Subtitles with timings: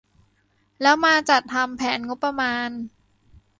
[0.81, 2.69] แล้วมาจัดทำแผนงบประมาณ